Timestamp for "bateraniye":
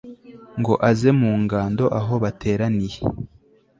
2.23-2.99